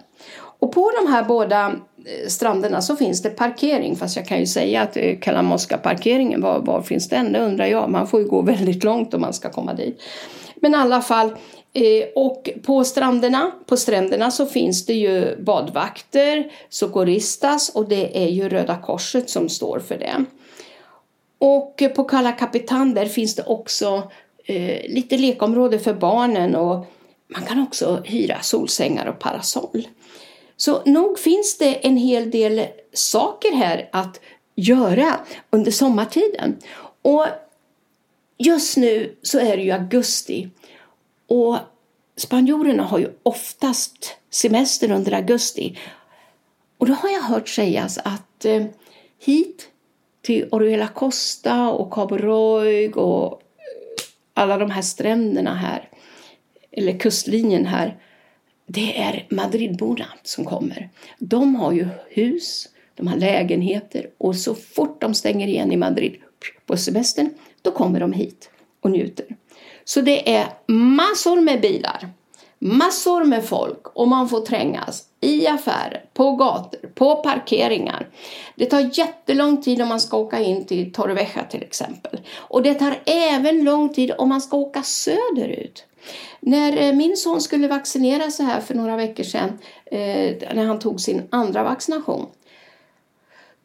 Och 0.64 0.72
på 0.72 0.92
de 1.02 1.12
här 1.12 1.24
båda 1.24 1.66
eh, 1.66 1.72
stränderna 1.72 2.30
stranderna 2.30 2.82
så 2.82 2.96
finns 2.96 3.22
det 3.22 3.30
parkering, 3.30 3.96
fast 3.96 4.16
jag 4.16 4.28
kan 4.28 4.40
ju 4.40 4.46
säga 4.46 4.82
att 4.82 4.98
eh, 4.98 5.20
Kalamoska-parkeringen, 5.20 6.42
var, 6.42 6.60
var 6.60 6.82
finns 6.82 7.10
den? 7.10 7.32
Det 7.32 7.40
undrar 7.40 7.66
jag. 7.66 7.90
Man 7.90 8.08
får 8.08 8.22
ju 8.22 8.28
gå 8.28 8.42
väldigt 8.52 8.84
långt 8.84 9.14
om 9.14 9.22
man 9.22 9.34
ska 9.34 9.50
komma 9.50 9.74
dit. 9.74 10.02
Men 10.56 10.74
i 10.74 10.78
alla 10.78 11.02
fall, 11.02 11.28
eh, 11.74 12.06
och 12.16 12.50
på 12.64 12.84
stränderna, 12.84 13.52
på 13.66 13.78
stränderna 13.78 14.32
så 14.32 14.46
finns 14.46 14.86
det 14.86 14.94
ju 14.94 15.44
badvakter, 15.44 16.52
socoristas 16.70 17.70
och 17.70 17.90
det 17.90 18.24
är 18.24 18.30
ju 18.30 18.50
Röda 18.50 18.76
Korset 18.76 19.30
som 19.30 19.50
står 19.50 19.80
för 19.80 19.98
det. 19.98 20.26
Och 21.38 21.84
på 21.96 22.04
Kalla 22.04 22.32
Kapitan 22.32 22.94
där 22.94 23.06
finns 23.06 23.36
det 23.36 23.44
också 23.44 24.04
eh, 24.46 24.92
lite 24.92 25.18
lekområde 25.18 25.80
för 25.80 25.94
barnen 25.94 26.56
och 26.56 26.86
man 27.28 27.46
kan 27.46 27.64
också 27.64 28.02
hyra 28.06 28.42
solsängar 28.42 29.06
och 29.06 29.20
parasoll. 29.20 29.88
Så 30.58 30.84
nog 30.86 31.20
finns 31.20 31.58
det 31.58 31.76
en 31.88 31.98
hel 31.98 32.32
del 32.32 32.68
saker 32.94 33.56
här 33.56 33.90
att 33.92 34.20
göra 34.56 35.20
under 35.50 35.72
sommartiden. 35.72 36.58
Och 37.02 37.26
just 38.38 38.78
nu 38.78 39.16
så 39.22 39.40
är 39.40 39.58
det 39.58 39.64
ju 39.64 39.72
augusti 39.72 40.50
och 41.28 41.58
spanjorerna 42.16 42.84
har 42.84 43.00
ju 43.00 43.10
oftast 43.24 44.16
semester 44.30 44.92
under 44.92 45.12
augusti. 45.12 45.80
Och 46.78 46.88
då 46.88 46.94
har 46.94 47.10
jag 47.10 47.22
hört 47.22 47.50
sägas 47.50 47.98
att 47.98 48.46
eh, 48.46 48.66
hit 49.20 49.70
till 50.22 50.48
Oruela 50.52 50.88
Costa 50.88 51.70
och 51.70 51.94
Cabo 51.94 52.18
Roig 52.18 52.98
och 52.98 53.42
alla 54.34 54.58
de 54.58 54.72
här 54.72 54.82
stränderna 54.82 55.56
här, 55.56 55.90
eller 56.72 57.00
kustlinjen 57.00 57.66
här, 57.66 57.98
det 58.66 59.02
är 59.02 59.26
Madridborna 59.30 60.06
som 60.24 60.46
kommer. 60.46 60.90
De 61.20 61.56
har 61.56 61.72
ju 61.72 61.88
hus, 62.10 62.70
de 62.96 63.08
har 63.08 63.18
lägenheter 63.18 64.10
och 64.18 64.36
så 64.36 64.56
fort 64.56 65.02
de 65.02 65.14
stänger 65.14 65.48
igen 65.48 65.72
i 65.72 65.78
Madrid 65.78 66.16
på 66.66 66.78
semestern, 66.78 67.30
då 67.62 67.72
kommer 67.72 68.00
de 68.00 68.14
hit 68.14 68.50
och 68.82 68.92
njuter. 68.92 69.26
Så 69.84 70.02
det 70.02 70.36
är 70.36 70.48
massor 70.68 71.42
med 71.42 71.62
bilar, 71.62 72.10
massor 72.60 73.24
med 73.24 73.46
folk 73.46 73.88
och 73.88 74.08
man 74.08 74.30
får 74.30 74.42
trängas 74.42 75.04
i 75.22 75.48
affärer, 75.48 76.06
på 76.14 76.36
gator, 76.36 76.80
på 76.94 77.16
parkeringar. 77.16 78.10
Det 78.56 78.66
tar 78.66 78.90
jättelång 78.94 79.62
tid 79.62 79.82
om 79.82 79.88
man 79.88 80.00
ska 80.00 80.18
åka 80.18 80.40
in 80.40 80.66
till 80.66 80.94
Torrevieja 80.94 81.44
till 81.50 81.64
exempel. 81.64 82.20
Och 82.34 82.64
det 82.64 82.74
tar 82.74 83.00
även 83.06 83.64
lång 83.64 83.94
tid 83.94 84.12
om 84.18 84.30
man 84.30 84.42
ska 84.42 84.58
åka 84.58 84.84
söderut. 84.84 85.86
När 86.40 86.78
eh, 86.78 86.94
min 86.94 87.18
son 87.18 87.42
skulle 87.42 87.68
vaccinera 87.68 88.32
sig 88.32 88.46
här 88.46 88.62
för 88.62 88.74
några 88.74 88.96
veckor 88.96 89.24
sedan, 89.24 89.60
eh, 89.86 90.56
när 90.56 90.66
han 90.66 90.80
tog 90.80 91.02
sin 91.02 91.28
andra 91.30 91.64
vaccination, 91.64 92.26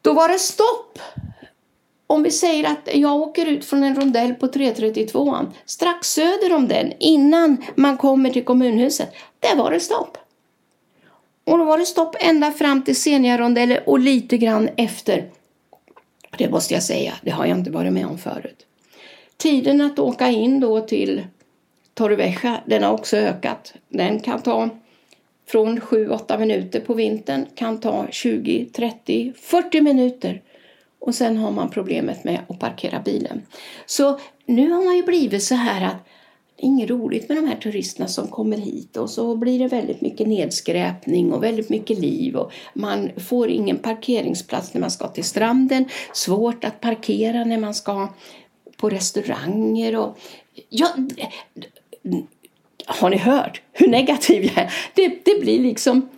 då 0.03 0.13
var 0.13 0.29
det 0.29 0.39
stopp. 0.39 0.99
Om 2.07 2.23
vi 2.23 2.31
säger 2.31 2.71
att 2.71 2.89
jag 2.95 3.17
åker 3.17 3.47
ut 3.47 3.65
från 3.65 3.83
en 3.83 3.97
rondell 3.97 4.35
på 4.35 4.49
332 4.49 5.37
strax 5.65 6.09
söder 6.09 6.55
om 6.55 6.69
den, 6.69 6.93
innan 6.99 7.57
man 7.75 7.97
kommer 7.97 8.31
till 8.31 8.45
kommunhuset, 8.45 9.15
där 9.41 9.57
var 9.57 9.71
det 9.71 9.81
stopp. 9.81 10.19
Och 11.45 11.59
då 11.59 11.65
var 11.65 11.79
det 11.79 11.87
stopp 11.87 12.17
ända 12.21 12.53
fram 12.53 12.83
till 12.83 12.97
Seniorrondeller 12.97 13.89
och 13.89 13.99
lite 13.99 14.39
grann 14.39 14.69
efter. 14.77 15.31
Det 16.39 16.51
måste 16.51 16.75
jag 16.75 16.83
säga, 16.83 17.15
det 17.23 17.31
har 17.31 17.47
jag 17.47 17.59
inte 17.59 17.71
varit 17.71 17.93
med 17.93 18.07
om 18.07 18.19
förut. 18.19 18.67
Tiden 19.37 19.81
att 19.81 19.99
åka 19.99 20.29
in 20.29 20.61
då 20.61 20.81
till 20.81 21.25
Torrevieja, 21.99 22.61
den 22.67 22.83
har 22.83 22.93
också 22.93 23.17
ökat. 23.17 23.75
Den 23.89 24.21
kan 24.21 24.43
ta 24.43 24.69
från 25.47 25.81
7-8 25.81 26.39
minuter 26.39 26.81
på 26.81 26.95
vintern, 26.95 27.47
kan 27.55 27.81
ta 27.81 28.07
20, 28.11 28.67
30, 28.73 29.33
40 29.37 29.81
minuter. 29.81 30.43
Och 30.99 31.15
sen 31.15 31.37
har 31.37 31.51
man 31.51 31.71
problemet 31.71 32.25
med 32.25 32.41
att 32.49 32.59
parkera 32.59 33.01
bilen. 33.01 33.43
Så 33.87 34.21
nu 34.47 34.71
har 34.71 34.85
man 34.85 34.97
ju 34.97 35.03
blivit 35.03 35.43
så 35.43 35.55
här 35.55 35.87
att 35.87 35.97
det 36.57 36.63
är 36.63 36.67
inget 36.67 36.91
roligt 36.91 37.29
med 37.29 37.39
de 37.39 37.47
här 37.47 37.57
turisterna 37.57 38.09
som 38.09 38.29
kommer 38.29 38.57
hit 38.57 38.97
och 38.97 39.11
så 39.11 39.37
blir 39.37 39.59
det 39.59 39.69
väldigt 39.69 40.01
mycket 40.01 40.29
nedskräpning 40.29 41.33
och 41.33 41.43
väldigt 41.43 41.69
mycket 41.69 41.99
liv 41.99 42.37
och 42.37 42.53
man 42.75 43.11
får 43.17 43.51
ingen 43.51 43.79
parkeringsplats 43.79 44.75
när 44.75 44.81
man 44.81 44.91
ska 44.91 45.09
till 45.09 45.25
stranden, 45.25 45.85
svårt 46.13 46.65
att 46.65 46.81
parkera 46.81 47.45
när 47.45 47.59
man 47.59 47.75
ska 47.75 48.09
på 48.77 48.91
restauranger 48.91 49.97
och 49.97 50.19
ja, 50.69 50.89
har 52.87 53.11
ni 53.11 53.17
hört 53.17 53.61
hur 53.73 53.89
negativ 53.89 54.45
jag 54.45 54.59
är? 54.59 54.73
Det, 54.95 55.25
det 55.25 55.41
blir 55.41 55.61
liksom 55.61 56.09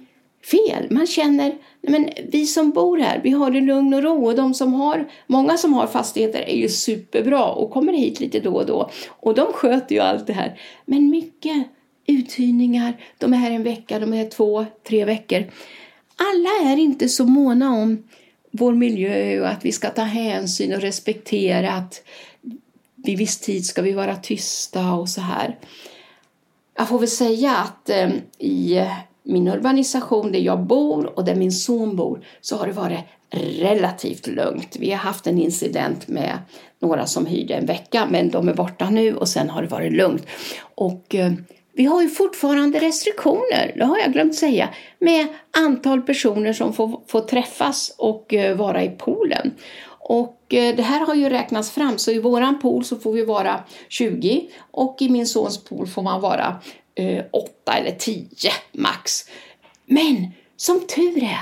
fel. 0.50 0.86
Man 0.90 1.06
känner, 1.06 1.54
men 1.80 2.08
vi 2.28 2.46
som 2.46 2.70
bor 2.70 2.98
här, 2.98 3.20
vi 3.24 3.30
har 3.30 3.50
det 3.50 3.60
lugn 3.60 3.94
och 3.94 4.02
ro 4.02 4.26
och 4.26 4.36
de 4.36 4.54
som 4.54 4.74
har, 4.74 5.08
många 5.26 5.56
som 5.56 5.74
har 5.74 5.86
fastigheter 5.86 6.40
är 6.40 6.56
ju 6.56 6.68
superbra 6.68 7.44
och 7.44 7.70
kommer 7.70 7.92
hit 7.92 8.20
lite 8.20 8.40
då 8.40 8.54
och 8.54 8.66
då 8.66 8.90
och 9.08 9.34
de 9.34 9.52
sköter 9.52 9.94
ju 9.94 10.00
allt 10.00 10.26
det 10.26 10.32
här. 10.32 10.60
Men 10.84 11.10
mycket 11.10 11.68
uthyrningar, 12.06 12.96
de 13.18 13.32
är 13.32 13.38
här 13.38 13.50
en 13.50 13.62
vecka, 13.62 13.98
de 13.98 14.12
är 14.12 14.16
här 14.16 14.30
två, 14.30 14.66
tre 14.88 15.04
veckor. 15.04 15.44
Alla 16.16 16.72
är 16.72 16.76
inte 16.76 17.08
så 17.08 17.24
måna 17.24 17.70
om 17.70 18.04
vår 18.50 18.74
miljö 18.74 19.40
och 19.40 19.48
att 19.48 19.64
vi 19.64 19.72
ska 19.72 19.90
ta 19.90 20.02
hänsyn 20.02 20.74
och 20.74 20.80
respektera 20.80 21.72
att 21.72 22.02
vid 23.04 23.18
viss 23.18 23.38
tid 23.38 23.66
ska 23.66 23.82
vi 23.82 23.92
vara 23.92 24.16
tysta 24.16 24.92
och 24.92 25.08
så 25.08 25.20
här. 25.20 25.58
Jag 26.76 26.88
får 26.88 26.98
väl 26.98 27.08
säga 27.08 27.56
att 27.56 27.90
eh, 27.90 28.10
i 28.38 28.86
min 29.22 29.48
urbanisation 29.48 30.32
där 30.32 30.40
jag 30.40 30.60
bor 30.60 31.18
och 31.18 31.24
där 31.24 31.34
min 31.34 31.52
son 31.52 31.96
bor 31.96 32.24
så 32.40 32.56
har 32.56 32.66
det 32.66 32.72
varit 32.72 33.00
relativt 33.60 34.26
lugnt. 34.26 34.76
Vi 34.80 34.90
har 34.90 34.98
haft 34.98 35.26
en 35.26 35.38
incident 35.38 36.08
med 36.08 36.38
några 36.78 37.06
som 37.06 37.26
hyrde 37.26 37.54
en 37.54 37.66
vecka 37.66 38.06
men 38.10 38.30
de 38.30 38.48
är 38.48 38.54
borta 38.54 38.90
nu 38.90 39.16
och 39.16 39.28
sen 39.28 39.50
har 39.50 39.62
det 39.62 39.68
varit 39.68 39.92
lugnt. 39.92 40.26
Och 40.74 41.14
eh, 41.14 41.32
vi 41.72 41.84
har 41.84 42.02
ju 42.02 42.08
fortfarande 42.08 42.78
restriktioner, 42.78 43.72
det 43.76 43.84
har 43.84 43.98
jag 43.98 44.12
glömt 44.12 44.34
säga, 44.34 44.68
med 44.98 45.26
antal 45.56 46.02
personer 46.02 46.52
som 46.52 46.72
får, 46.72 47.00
får 47.06 47.20
träffas 47.20 47.94
och 47.98 48.34
eh, 48.34 48.56
vara 48.56 48.82
i 48.84 48.88
poolen. 48.88 49.52
Och 50.10 50.54
eh, 50.54 50.76
det 50.76 50.82
här 50.82 51.06
har 51.06 51.14
ju 51.14 51.28
räknats 51.28 51.70
fram, 51.70 51.98
så 51.98 52.10
i 52.10 52.18
våran 52.18 52.58
pool 52.58 52.84
så 52.84 52.96
får 52.96 53.12
vi 53.12 53.24
vara 53.24 53.64
20 53.88 54.50
och 54.70 54.96
i 55.00 55.08
min 55.08 55.26
sons 55.26 55.64
pool 55.64 55.86
får 55.86 56.02
man 56.02 56.20
vara 56.20 56.60
eh, 56.94 57.24
8 57.30 57.72
eller 57.72 57.90
10 57.90 58.26
max. 58.72 59.24
Men 59.86 60.30
som 60.56 60.80
tur 60.80 61.22
är 61.22 61.40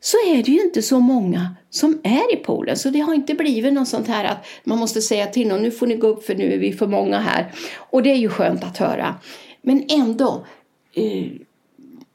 så 0.00 0.16
är 0.16 0.42
det 0.42 0.52
ju 0.52 0.62
inte 0.62 0.82
så 0.82 1.00
många 1.00 1.56
som 1.70 2.00
är 2.02 2.34
i 2.34 2.36
poolen. 2.36 2.76
Så 2.76 2.90
det 2.90 3.00
har 3.00 3.14
inte 3.14 3.34
blivit 3.34 3.72
något 3.72 3.88
sånt 3.88 4.08
här 4.08 4.24
att 4.24 4.46
man 4.64 4.78
måste 4.78 5.02
säga 5.02 5.26
till 5.26 5.48
någon 5.48 5.62
nu 5.62 5.70
får 5.70 5.86
ni 5.86 5.96
gå 5.96 6.06
upp 6.06 6.24
för 6.24 6.34
nu 6.34 6.52
är 6.52 6.58
vi 6.58 6.72
för 6.72 6.86
många 6.86 7.18
här. 7.18 7.52
Och 7.76 8.02
det 8.02 8.10
är 8.10 8.16
ju 8.16 8.28
skönt 8.28 8.64
att 8.64 8.78
höra. 8.78 9.14
Men 9.62 9.84
ändå, 9.88 10.46
eh, 10.94 11.26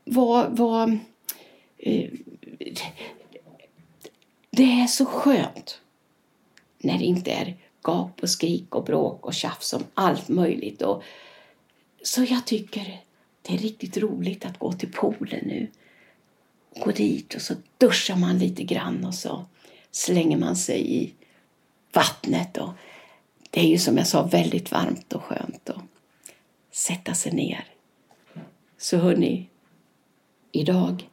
vad, 0.05 0.57
vad 0.57 0.97
eh, 1.77 2.09
det 4.55 4.63
är 4.63 4.87
så 4.87 5.05
skönt 5.05 5.81
när 6.77 6.97
det 6.97 7.03
inte 7.03 7.31
är 7.31 7.57
gap 7.83 8.19
och 8.21 8.29
skrik 8.29 8.75
och 8.75 8.83
bråk 8.83 9.25
och 9.25 9.33
tjafs 9.33 9.73
om 9.73 9.83
allt 9.93 10.29
möjligt. 10.29 10.81
Och, 10.81 11.03
så 12.03 12.23
jag 12.23 12.45
tycker 12.45 13.01
det 13.41 13.53
är 13.53 13.57
riktigt 13.57 13.97
roligt 13.97 14.45
att 14.45 14.59
gå 14.59 14.73
till 14.73 14.91
poolen 14.91 15.47
nu. 15.47 15.71
Gå 16.75 16.91
dit 16.91 17.35
och 17.35 17.41
så 17.41 17.53
duschar 17.77 18.15
man 18.15 18.37
lite 18.37 18.63
grann 18.63 19.05
och 19.05 19.15
så 19.15 19.45
slänger 19.91 20.37
man 20.37 20.55
sig 20.55 20.95
i 20.95 21.13
vattnet. 21.93 22.57
Och 22.57 22.69
det 23.49 23.59
är 23.59 23.67
ju 23.67 23.77
som 23.77 23.97
jag 23.97 24.07
sa 24.07 24.23
väldigt 24.23 24.71
varmt 24.71 25.13
och 25.13 25.23
skönt 25.23 25.69
att 25.69 25.83
sätta 26.71 27.13
sig 27.13 27.31
ner. 27.31 27.65
Så 28.77 28.97
hörni, 28.97 29.49
idag 30.51 31.09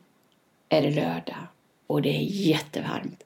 är 0.69 0.83
det 0.83 0.91
lördag 0.91 1.47
och 1.87 2.03
det 2.03 2.17
är 2.17 2.23
jättevarmt. 2.23 3.25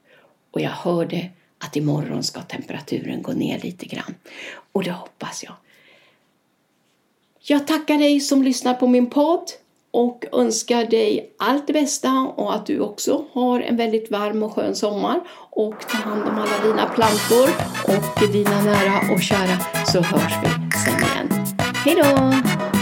Och 0.55 0.61
jag 0.61 0.71
hörde 0.71 1.31
att 1.59 1.77
imorgon 1.77 2.23
ska 2.23 2.40
temperaturen 2.40 3.23
gå 3.23 3.33
ner 3.33 3.59
lite 3.59 3.87
grann. 3.87 4.14
Och 4.73 4.85
det 4.85 4.90
hoppas 4.90 5.45
jag. 5.45 5.55
Jag 7.38 7.67
tackar 7.67 7.99
dig 7.99 8.21
som 8.21 8.43
lyssnar 8.43 8.75
på 8.75 8.87
min 8.87 9.11
podd 9.11 9.51
och 9.90 10.25
önskar 10.33 10.85
dig 10.85 11.31
allt 11.38 11.67
det 11.67 11.73
bästa 11.73 12.12
och 12.37 12.55
att 12.55 12.67
du 12.67 12.81
också 12.81 13.25
har 13.33 13.61
en 13.61 13.77
väldigt 13.77 14.11
varm 14.11 14.43
och 14.43 14.53
skön 14.53 14.75
sommar 14.75 15.21
och 15.51 15.81
ta 15.88 15.99
hand 15.99 16.23
om 16.23 16.38
alla 16.38 16.67
dina 16.67 16.87
plantor 16.87 17.49
och 17.85 18.33
dina 18.33 18.62
nära 18.62 19.14
och 19.14 19.23
kära 19.23 19.85
så 19.87 20.01
hörs 20.01 20.33
vi 20.43 20.49
sen 20.79 21.03
igen. 21.03 21.47
Hejdå! 21.85 22.74